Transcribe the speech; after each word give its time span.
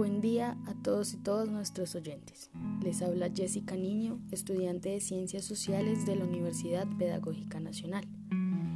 Buen 0.00 0.22
día 0.22 0.56
a 0.66 0.72
todos 0.82 1.12
y 1.12 1.18
todas 1.18 1.50
nuestros 1.50 1.94
oyentes. 1.94 2.50
Les 2.82 3.02
habla 3.02 3.28
Jessica 3.36 3.76
Niño, 3.76 4.18
estudiante 4.30 4.88
de 4.88 4.98
Ciencias 4.98 5.44
Sociales 5.44 6.06
de 6.06 6.16
la 6.16 6.24
Universidad 6.24 6.88
Pedagógica 6.96 7.60
Nacional. 7.60 8.08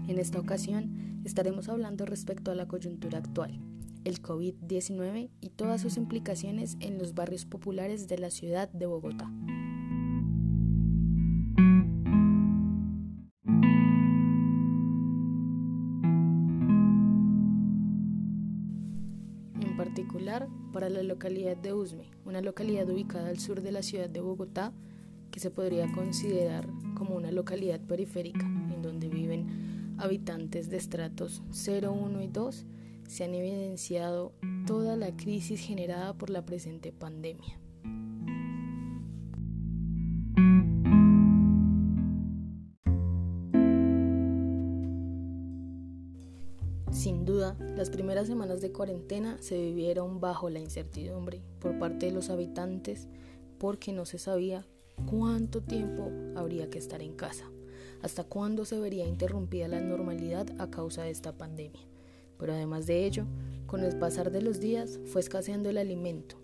En 0.06 0.18
esta 0.18 0.38
ocasión 0.38 1.22
estaremos 1.24 1.70
hablando 1.70 2.04
respecto 2.04 2.50
a 2.50 2.54
la 2.54 2.68
coyuntura 2.68 3.20
actual, 3.20 3.58
el 4.04 4.20
COVID-19 4.20 5.30
y 5.40 5.48
todas 5.48 5.80
sus 5.80 5.96
implicaciones 5.96 6.76
en 6.80 6.98
los 6.98 7.14
barrios 7.14 7.46
populares 7.46 8.06
de 8.06 8.18
la 8.18 8.28
ciudad 8.28 8.68
de 8.68 8.84
Bogotá. 8.84 9.26
Particular 19.94 20.48
para 20.72 20.88
la 20.88 21.04
localidad 21.04 21.56
de 21.56 21.72
Usme, 21.72 22.10
una 22.24 22.40
localidad 22.40 22.90
ubicada 22.90 23.28
al 23.28 23.38
sur 23.38 23.62
de 23.62 23.70
la 23.70 23.80
ciudad 23.80 24.10
de 24.10 24.20
Bogotá 24.20 24.72
que 25.30 25.38
se 25.38 25.52
podría 25.52 25.86
considerar 25.92 26.66
como 26.96 27.14
una 27.14 27.30
localidad 27.30 27.78
periférica 27.78 28.44
en 28.44 28.82
donde 28.82 29.08
viven 29.08 29.94
habitantes 29.98 30.68
de 30.68 30.78
estratos 30.78 31.44
0, 31.52 31.92
1 31.92 32.22
y 32.22 32.26
2, 32.26 32.66
se 33.06 33.22
han 33.22 33.34
evidenciado 33.34 34.32
toda 34.66 34.96
la 34.96 35.14
crisis 35.16 35.60
generada 35.60 36.12
por 36.14 36.28
la 36.28 36.44
presente 36.44 36.90
pandemia. 36.90 37.60
Las 47.76 47.90
primeras 47.90 48.26
semanas 48.26 48.60
de 48.60 48.72
cuarentena 48.72 49.36
se 49.40 49.60
vivieron 49.60 50.20
bajo 50.20 50.48
la 50.50 50.60
incertidumbre 50.60 51.42
por 51.58 51.78
parte 51.78 52.06
de 52.06 52.12
los 52.12 52.30
habitantes 52.30 53.08
porque 53.58 53.92
no 53.92 54.04
se 54.06 54.18
sabía 54.18 54.66
cuánto 55.10 55.60
tiempo 55.60 56.10
habría 56.36 56.70
que 56.70 56.78
estar 56.78 57.02
en 57.02 57.14
casa, 57.14 57.44
hasta 58.02 58.24
cuándo 58.24 58.64
se 58.64 58.78
vería 58.78 59.06
interrumpida 59.06 59.68
la 59.68 59.80
normalidad 59.80 60.46
a 60.58 60.70
causa 60.70 61.02
de 61.02 61.10
esta 61.10 61.32
pandemia. 61.32 61.82
Pero 62.38 62.52
además 62.52 62.86
de 62.86 63.04
ello, 63.06 63.24
con 63.66 63.82
el 63.82 63.98
pasar 63.98 64.30
de 64.30 64.42
los 64.42 64.60
días 64.60 65.00
fue 65.06 65.20
escaseando 65.20 65.70
el 65.70 65.78
alimento. 65.78 66.36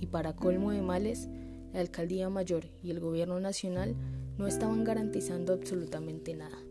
Y 0.00 0.06
para 0.06 0.36
colmo 0.36 0.70
de 0.70 0.82
males, 0.82 1.28
la 1.72 1.80
alcaldía 1.80 2.28
mayor 2.30 2.66
y 2.82 2.90
el 2.90 3.00
gobierno 3.00 3.40
nacional 3.40 3.94
no 4.38 4.46
estaban 4.46 4.84
garantizando 4.84 5.52
absolutamente 5.52 6.34
nada 6.34 6.63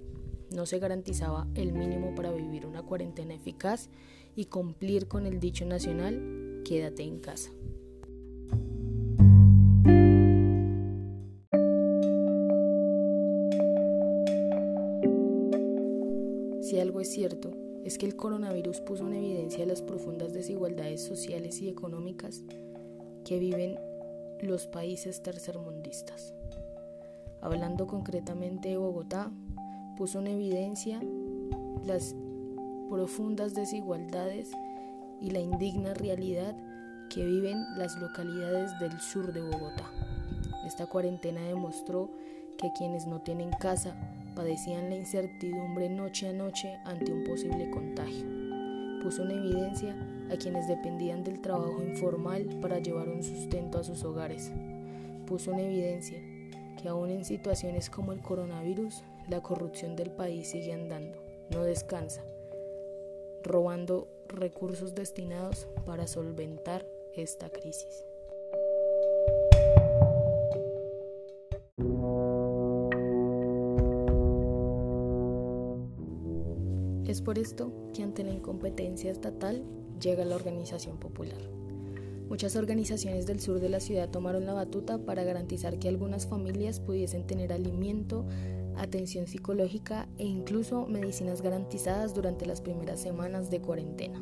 no 0.53 0.65
se 0.65 0.79
garantizaba 0.79 1.47
el 1.55 1.73
mínimo 1.73 2.15
para 2.15 2.31
vivir 2.31 2.65
una 2.65 2.83
cuarentena 2.83 3.33
eficaz 3.33 3.89
y 4.35 4.45
cumplir 4.45 5.07
con 5.07 5.25
el 5.25 5.39
dicho 5.39 5.65
nacional, 5.65 6.61
quédate 6.63 7.03
en 7.03 7.19
casa. 7.19 7.51
Si 16.61 16.79
algo 16.79 17.01
es 17.01 17.11
cierto, 17.11 17.51
es 17.83 17.97
que 17.97 18.05
el 18.05 18.15
coronavirus 18.15 18.81
puso 18.81 19.07
en 19.07 19.15
evidencia 19.15 19.65
las 19.65 19.81
profundas 19.81 20.33
desigualdades 20.33 21.03
sociales 21.03 21.61
y 21.61 21.69
económicas 21.69 22.43
que 23.25 23.39
viven 23.39 23.77
los 24.41 24.67
países 24.67 25.21
tercermundistas. 25.21 26.33
Hablando 27.41 27.87
concretamente 27.87 28.69
de 28.69 28.77
Bogotá, 28.77 29.31
puso 29.97 30.19
en 30.19 30.27
evidencia 30.27 30.99
las 31.86 32.16
profundas 32.89 33.53
desigualdades 33.53 34.52
y 35.19 35.31
la 35.31 35.39
indigna 35.39 35.94
realidad 35.94 36.55
que 37.09 37.25
viven 37.25 37.63
las 37.77 37.97
localidades 37.97 38.77
del 38.80 38.99
sur 38.99 39.33
de 39.33 39.42
Bogotá. 39.42 39.92
Esta 40.65 40.87
cuarentena 40.87 41.42
demostró 41.42 42.09
que 42.58 42.71
quienes 42.77 43.08
no 43.08 43.21
tienen 43.21 43.52
casa 43.52 43.95
padecían 44.36 44.89
la 44.89 44.95
incertidumbre 44.95 45.89
noche 45.89 46.27
a 46.27 46.33
noche 46.33 46.77
ante 46.86 47.11
un 47.11 47.23
posible 47.23 47.70
contagio. 47.70 48.25
Puso 49.02 49.23
en 49.23 49.31
evidencia 49.31 49.95
a 50.31 50.37
quienes 50.37 50.67
dependían 50.67 51.23
del 51.23 51.42
trabajo 51.42 51.83
informal 51.83 52.45
para 52.61 52.80
llevar 52.80 53.10
un 53.10 53.21
sustento 53.21 53.80
a 53.80 53.83
sus 53.83 54.04
hogares. 54.04 54.52
Puso 55.27 55.52
en 55.52 55.60
evidencia 55.60 56.20
que 56.81 56.87
aún 56.87 57.10
en 57.10 57.25
situaciones 57.25 57.89
como 57.89 58.14
el 58.14 58.21
coronavirus 58.21 59.04
la 59.30 59.42
corrupción 59.42 59.95
del 59.95 60.11
país 60.11 60.50
sigue 60.50 60.73
andando, 60.73 61.20
no 61.50 61.64
descansa, 61.64 62.23
robando 63.44 64.08
recursos 64.28 64.95
destinados 64.95 65.67
para 65.86 66.08
solventar 66.08 66.86
esta 67.14 67.50
crisis. 67.50 68.06
Es 77.05 77.22
por 77.22 77.38
esto 77.38 77.72
que 77.94 78.02
ante 78.02 78.23
la 78.23 78.32
incompetencia 78.32 79.11
estatal 79.11 79.64
llega 80.00 80.26
la 80.26 80.36
organización 80.36 80.98
popular. 80.98 81.62
Muchas 82.30 82.56
organizaciones 82.56 83.26
del 83.26 83.39
sur 83.39 83.60
de 83.60 83.70
la 83.70 83.80
ciudad 83.80 84.10
tomaron 84.10 84.45
la 84.45 84.54
batuta 84.54 84.98
para 84.98 85.23
garantizar 85.23 85.78
que 85.78 85.88
algunas 85.88 86.26
familias 86.26 86.80
pudiesen 86.80 87.28
tener 87.28 87.54
alimento, 87.54 88.26
atención 88.76 89.28
psicológica 89.28 90.10
e 90.17 90.26
incluso 90.26 90.88
medicinas 90.88 91.42
garantizadas 91.42 92.14
durante 92.14 92.45
las 92.45 92.61
primeras 92.61 93.00
semanas 93.02 93.50
de 93.50 93.61
cuarentena. 93.61 94.22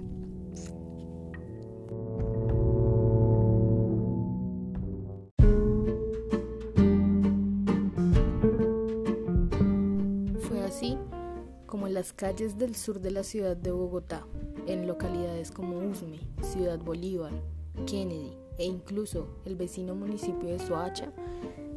Fue 10.42 10.62
así 10.64 10.98
como 11.66 11.88
en 11.88 11.94
las 11.94 12.12
calles 12.12 12.58
del 12.58 12.76
sur 12.76 13.00
de 13.00 13.12
la 13.12 13.24
ciudad 13.24 13.56
de 13.56 13.72
Bogotá, 13.72 14.28
en 14.68 14.88
localidades 14.88 15.52
como 15.52 15.78
Usme, 15.78 16.20
Ciudad 16.42 16.80
Bolívar, 16.80 17.32
Kennedy 17.86 18.38
e 18.58 18.66
incluso 18.66 19.28
el 19.46 19.56
vecino 19.56 19.96
municipio 19.96 20.50
de 20.50 20.60
Soacha, 20.60 21.12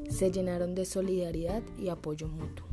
se 0.09 0.31
llenaron 0.31 0.75
de 0.75 0.85
solidaridad 0.85 1.63
y 1.79 1.89
apoyo 1.89 2.29
mutuo. 2.29 2.67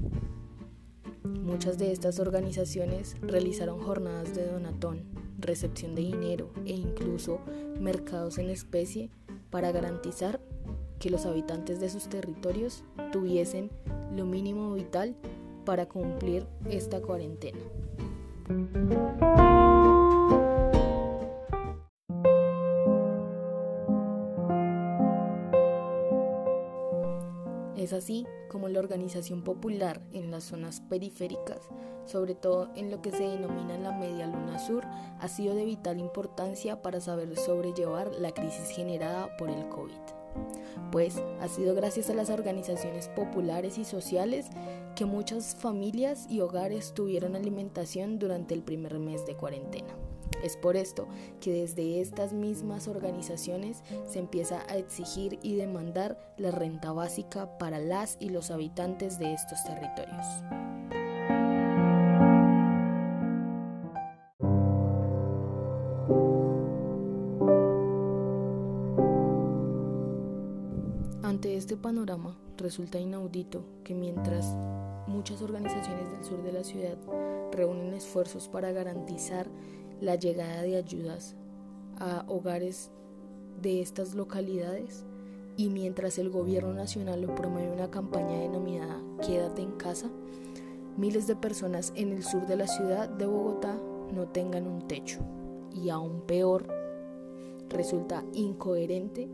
Muchas 1.24 1.78
de 1.78 1.92
estas 1.92 2.20
organizaciones 2.20 3.16
realizaron 3.22 3.80
jornadas 3.80 4.36
de 4.36 4.46
donatón, 4.46 5.04
recepción 5.40 5.96
de 5.96 6.04
dinero 6.04 6.50
e 6.66 6.74
incluso 6.74 7.40
mercados 7.80 8.38
en 8.38 8.50
especie 8.50 9.10
para 9.50 9.72
garantizar 9.72 10.40
que 11.00 11.10
los 11.10 11.26
habitantes 11.26 11.80
de 11.80 11.90
sus 11.90 12.08
territorios 12.10 12.84
tuviesen 13.12 13.72
lo 14.16 14.26
mínimo 14.26 14.74
vital 14.74 15.16
para 15.66 15.88
cumplir 15.88 16.46
esta 16.70 17.02
cuarentena. 17.02 17.60
Así 28.02 28.26
como 28.50 28.68
la 28.68 28.80
organización 28.80 29.44
popular 29.44 30.02
en 30.12 30.32
las 30.32 30.46
zonas 30.46 30.82
periféricas, 30.82 31.60
sobre 32.06 32.34
todo 32.34 32.72
en 32.76 32.90
lo 32.90 33.00
que 33.04 33.12
se 33.12 33.24
denomina 33.24 33.78
la 33.78 33.92
Media 33.92 34.26
Luna 34.26 34.58
Sur, 34.58 34.84
ha 35.20 35.28
sido 35.28 35.54
de 35.54 35.66
vital 35.66 36.00
importancia 36.00 36.82
para 36.82 37.00
saber 37.00 37.38
sobrellevar 37.38 38.12
la 38.16 38.32
crisis 38.32 38.70
generada 38.70 39.38
por 39.38 39.52
el 39.52 39.70
COVID. 39.70 40.21
Pues 40.92 41.22
ha 41.40 41.48
sido 41.48 41.74
gracias 41.74 42.10
a 42.10 42.14
las 42.14 42.30
organizaciones 42.30 43.08
populares 43.10 43.78
y 43.78 43.86
sociales 43.86 44.48
que 44.96 45.06
muchas 45.06 45.56
familias 45.56 46.28
y 46.30 46.42
hogares 46.42 46.94
tuvieron 46.94 47.36
alimentación 47.36 48.20
durante 48.20 48.54
el 48.54 48.62
primer 48.62 49.00
mes 49.00 49.26
de 49.26 49.36
cuarentena. 49.36 49.94
Es 50.44 50.58
por 50.58 50.76
esto 50.76 51.08
que 51.40 51.54
desde 51.54 52.02
estas 52.02 52.34
mismas 52.34 52.88
organizaciones 52.88 53.84
se 54.06 54.20
empieza 54.20 54.64
a 54.70 54.78
exigir 54.78 55.40
y 55.44 55.56
demandar 55.56 56.34
la 56.38 56.52
renta 56.52 56.92
básica 56.92 57.58
para 57.58 57.80
las 57.80 58.18
y 58.20 58.30
los 58.30 58.50
habitantes 58.50 59.20
de 59.20 59.34
estos 59.34 59.64
territorios. 59.64 60.26
Ante 71.42 71.58
este 71.58 71.76
panorama, 71.76 72.38
resulta 72.56 73.00
inaudito 73.00 73.64
que 73.84 73.96
mientras 73.96 74.46
muchas 75.08 75.42
organizaciones 75.42 76.12
del 76.12 76.24
sur 76.24 76.44
de 76.44 76.52
la 76.52 76.64
ciudad 76.64 77.00
reúnen 77.52 77.96
esfuerzos 77.96 78.48
para 78.48 78.72
garantizar 78.72 79.48
la 80.02 80.18
llegada 80.18 80.62
de 80.62 80.76
ayudas 80.76 81.36
a 81.98 82.26
hogares 82.28 82.92
de 83.60 83.82
estas 83.82 84.14
localidades 84.14 85.04
y 85.58 85.70
mientras 85.70 86.20
el 86.20 86.30
gobierno 86.30 86.76
nacional 86.76 87.24
lo 87.24 87.34
promueve 87.34 87.74
una 87.74 87.90
campaña 87.90 88.38
denominada 88.38 89.02
Quédate 89.26 89.64
en 89.64 89.72
casa, 89.72 90.12
miles 90.96 91.26
de 91.26 91.36
personas 91.36 91.92
en 91.96 92.12
el 92.12 92.24
sur 92.24 92.46
de 92.46 92.58
la 92.58 92.68
ciudad 92.68 93.10
de 93.10 93.26
Bogotá 93.26 93.82
no 94.14 94.28
tengan 94.28 94.68
un 94.68 94.88
techo. 94.88 95.22
Y 95.74 95.90
aún 95.90 96.22
peor, 96.22 96.68
resulta 97.68 98.24
incoherente 98.32 99.28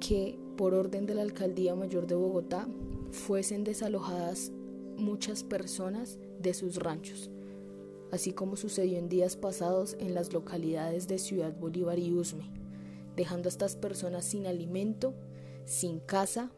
que 0.00 0.38
por 0.60 0.74
orden 0.74 1.06
de 1.06 1.14
la 1.14 1.22
Alcaldía 1.22 1.74
Mayor 1.74 2.06
de 2.06 2.16
Bogotá 2.16 2.68
fuesen 3.12 3.64
desalojadas 3.64 4.52
muchas 4.98 5.42
personas 5.42 6.18
de 6.38 6.52
sus 6.52 6.76
ranchos, 6.76 7.30
así 8.12 8.34
como 8.34 8.56
sucedió 8.56 8.98
en 8.98 9.08
días 9.08 9.36
pasados 9.36 9.96
en 10.00 10.12
las 10.12 10.34
localidades 10.34 11.08
de 11.08 11.16
Ciudad 11.16 11.56
Bolívar 11.58 11.98
y 11.98 12.12
Usme, 12.12 12.44
dejando 13.16 13.48
a 13.48 13.52
estas 13.52 13.74
personas 13.74 14.26
sin 14.26 14.46
alimento, 14.46 15.14
sin 15.64 15.98
casa 15.98 16.50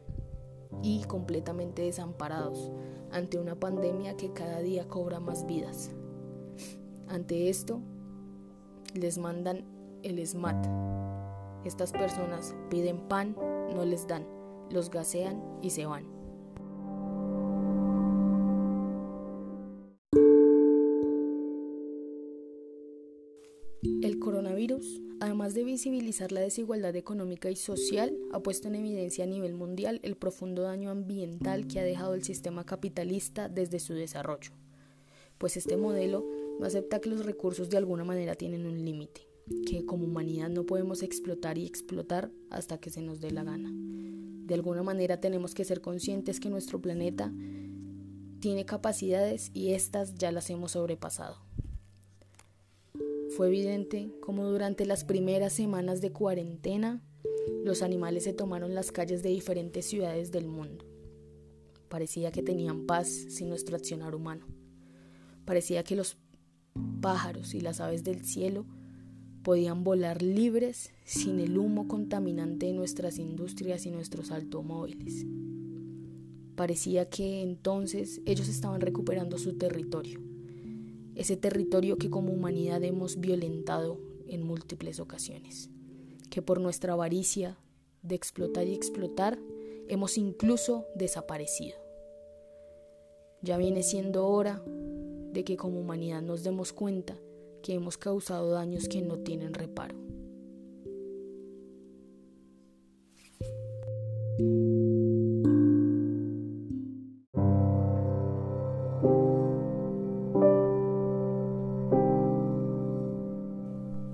y 0.83 1.05
completamente 1.05 1.83
desamparados 1.83 2.73
ante 3.13 3.39
una 3.39 3.55
pandemia 3.55 4.17
que 4.17 4.33
cada 4.33 4.59
día 4.63 4.89
cobra 4.89 5.21
más 5.21 5.47
vidas. 5.47 5.93
Ante 7.07 7.49
esto, 7.49 7.81
les 8.95 9.17
mandan 9.17 9.65
el 10.03 10.27
SMAT. 10.27 10.67
Estas 11.65 11.93
personas 11.93 12.57
piden 12.69 12.99
pan, 13.07 13.37
no 13.75 13.85
les 13.85 14.07
dan, 14.07 14.27
los 14.71 14.91
gasean 14.91 15.43
y 15.63 15.71
se 15.71 15.87
van. 15.87 16.23
El 24.01 24.19
coronavirus, 24.19 25.01
además 25.21 25.55
de 25.55 25.65
visibilizar 25.65 26.33
la 26.33 26.41
desigualdad 26.41 26.95
económica 26.97 27.51
y 27.51 27.57
social, 27.57 28.17
ha 28.33 28.41
puesto 28.41 28.69
en 28.69 28.77
evidencia 28.77 29.25
a 29.25 29.27
nivel 29.29 29.55
mundial 29.55 30.01
el 30.03 30.17
profundo 30.17 30.63
daño 30.63 30.91
ambiental 30.91 31.67
que 31.67 31.81
ha 31.81 31.85
dejado 31.85 32.15
el 32.15 32.23
sistema 32.23 32.65
capitalista 32.65 33.49
desde 33.49 33.81
su 33.81 33.95
desarrollo, 33.95 34.53
pues 35.39 35.57
este 35.57 35.77
modelo 35.77 36.25
no 36.59 36.67
acepta 36.67 37.01
que 37.01 37.11
los 37.11 37.27
recursos 37.27 37.71
de 37.71 37.77
alguna 37.77 38.05
manera 38.05 38.35
tienen 38.35 38.67
un 38.67 38.85
límite, 38.85 39.23
que 39.67 39.85
como 39.85 40.05
humanidad 40.05 40.49
no 40.49 40.65
podemos 40.65 41.03
explotar 41.03 41.59
y 41.59 41.67
explotar 41.67 42.31
hasta 42.51 42.79
que 42.79 42.91
se 42.91 43.03
nos 43.03 43.21
dé 43.21 43.31
la 43.31 43.45
gana. 43.45 43.71
De 43.73 44.55
alguna 44.55 44.83
manera 44.83 45.21
tenemos 45.21 45.55
que 45.55 45.65
ser 45.65 45.81
conscientes 45.81 46.41
que 46.41 46.51
nuestro 46.51 46.81
planeta 46.81 47.33
tiene 48.41 48.65
capacidades 48.65 49.51
y 49.55 49.73
estas 49.73 50.15
ya 50.15 50.33
las 50.33 50.51
hemos 50.51 50.73
sobrepasado. 50.73 51.37
Fue 53.37 53.47
evidente 53.47 54.13
como 54.21 54.47
durante 54.47 54.85
las 54.85 55.05
primeras 55.05 55.53
semanas 55.53 56.01
de 56.01 56.13
cuarentena 56.13 57.01
los 57.65 57.83
animales 57.83 58.25
se 58.25 58.33
tomaron 58.33 58.75
las 58.75 58.93
calles 58.93 59.23
de 59.23 59.31
diferentes 59.31 59.87
ciudades 59.87 60.33
del 60.33 60.47
mundo. 60.49 60.85
Parecía 61.89 62.33
que 62.33 62.43
tenían 62.43 62.87
paz 62.87 63.09
sin 63.09 63.49
nuestro 63.49 63.77
accionar 63.77 64.15
humano. 64.15 64.47
Parecía 65.45 65.85
que 65.85 65.97
los 65.97 66.19
pájaros 67.01 67.55
y 67.55 67.61
las 67.61 67.81
aves 67.81 68.03
del 68.03 68.25
cielo 68.25 68.67
podían 69.43 69.85
volar 69.85 70.23
libres 70.23 70.91
sin 71.05 71.41
el 71.41 71.59
humo 71.59 71.89
contaminante 71.89 72.67
de 72.67 72.73
nuestras 72.73 73.19
industrias 73.19 73.87
y 73.87 73.91
nuestros 73.91 74.31
automóviles. 74.31 75.27
Parecía 76.55 77.09
que 77.09 77.43
entonces 77.43 78.21
ellos 78.25 78.49
estaban 78.49 78.81
recuperando 78.81 79.39
su 79.39 79.55
territorio, 79.55 80.21
ese 81.15 81.37
territorio 81.37 81.99
que 81.99 82.11
como 82.11 82.33
humanidad 82.33 82.83
hemos 82.85 83.19
violentado 83.21 83.99
en 84.29 84.43
múltiples 84.43 85.01
ocasiones, 85.01 85.71
que 86.31 86.43
por 86.43 86.61
nuestra 86.61 86.93
avaricia 86.93 87.59
de 88.03 88.15
explotar 88.15 88.67
y 88.67 88.75
explotar 88.75 89.39
hemos 89.89 90.19
incluso 90.19 90.87
desaparecido. 90.95 91.77
Ya 93.43 93.57
viene 93.57 93.83
siendo 93.83 94.27
hora 94.27 94.63
de 95.33 95.45
que 95.45 95.57
como 95.57 95.81
humanidad 95.81 96.23
nos 96.23 96.45
demos 96.45 96.73
cuenta 96.73 97.17
que 97.63 97.75
hemos 97.75 97.97
causado 97.97 98.51
daños 98.51 98.89
que 98.89 99.01
no 99.01 99.19
tienen 99.19 99.55
reparo. 99.55 99.97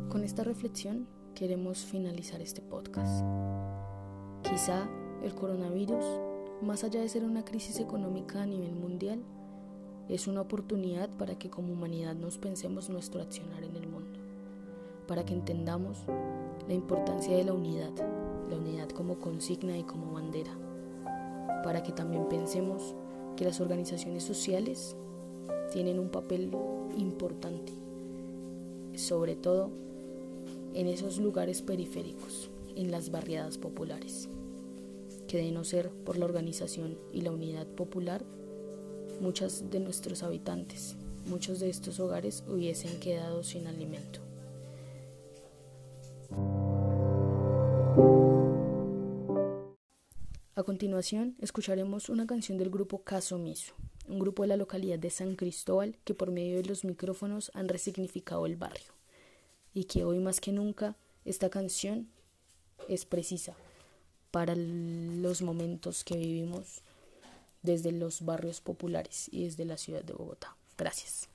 Con 0.08 0.22
esta 0.24 0.44
reflexión 0.44 1.06
queremos 1.34 1.84
finalizar 1.84 2.40
este 2.42 2.60
podcast. 2.60 3.24
Quizá 4.42 4.88
el 5.22 5.34
coronavirus, 5.34 6.04
más 6.62 6.84
allá 6.84 7.00
de 7.00 7.08
ser 7.08 7.24
una 7.24 7.44
crisis 7.44 7.80
económica 7.80 8.42
a 8.42 8.46
nivel 8.46 8.74
mundial, 8.74 9.22
es 10.08 10.26
una 10.26 10.40
oportunidad 10.40 11.10
para 11.10 11.38
que 11.38 11.50
como 11.50 11.72
humanidad 11.72 12.14
nos 12.14 12.38
pensemos 12.38 12.88
nuestro 12.88 13.20
accionar 13.20 13.62
en 13.62 13.76
el 13.76 13.88
mundo, 13.88 14.19
para 15.06 15.25
que 15.25 15.34
entendamos 15.34 15.99
la 16.66 16.75
importancia 16.75 17.37
de 17.37 17.44
la 17.44 17.52
unidad, 17.52 17.93
la 18.50 18.56
unidad 18.56 18.88
como 18.90 19.19
consigna 19.19 19.76
y 19.76 19.82
como 19.82 20.12
bandera, 20.12 20.52
para 21.62 21.82
que 21.82 21.93
también 21.93 22.28
pensemos 22.28 22.94
que 23.37 23.44
las 23.44 23.60
organizaciones 23.60 24.25
sociales 24.25 24.96
tienen 25.72 25.99
un 25.99 26.08
papel 26.08 26.50
importante, 26.96 27.72
sobre 28.94 29.37
todo 29.37 29.70
en 30.75 30.87
esos 30.87 31.19
lugares 31.19 31.62
periféricos, 31.62 32.50
en 32.76 32.90
las 32.90 33.11
barriadas 33.11 33.58
populares, 33.58 34.28
que 35.26 35.38
de 35.38 35.52
no 35.52 35.64
ser 35.64 35.90
por 35.90 36.16
la 36.16 36.25
organización 36.25 36.99
y 37.12 37.20
la 37.20 37.32
unidad 37.32 37.66
popular, 37.66 38.25
muchas 39.20 39.70
de 39.70 39.80
nuestros 39.80 40.22
habitantes, 40.22 40.96
muchos 41.26 41.60
de 41.60 41.68
estos 41.68 42.00
hogares 42.00 42.44
hubiesen 42.48 43.00
quedado 43.00 43.42
sin 43.42 43.66
alimento. 43.66 44.20
A 50.54 50.62
continuación, 50.64 51.36
escucharemos 51.38 52.08
una 52.08 52.26
canción 52.26 52.58
del 52.58 52.70
grupo 52.70 53.04
Caso 53.04 53.38
Miso, 53.38 53.74
un 54.08 54.18
grupo 54.18 54.42
de 54.42 54.48
la 54.48 54.56
localidad 54.56 54.98
de 54.98 55.10
San 55.10 55.36
Cristóbal 55.36 55.96
que 56.04 56.14
por 56.14 56.32
medio 56.32 56.56
de 56.56 56.64
los 56.64 56.84
micrófonos 56.84 57.52
han 57.54 57.68
resignificado 57.68 58.44
el 58.46 58.56
barrio 58.56 58.92
y 59.72 59.84
que 59.84 60.04
hoy 60.04 60.18
más 60.18 60.40
que 60.40 60.50
nunca 60.50 60.96
esta 61.24 61.48
canción 61.48 62.08
es 62.88 63.04
precisa 63.04 63.54
para 64.30 64.54
los 64.56 65.42
momentos 65.42 66.02
que 66.04 66.16
vivimos 66.16 66.82
desde 67.68 67.92
los 67.92 68.22
barrios 68.22 68.60
populares 68.60 69.28
y 69.30 69.44
desde 69.44 69.66
la 69.66 69.76
ciudad 69.76 70.02
de 70.02 70.14
Bogotá. 70.14 70.56
Gracias. 70.76 71.28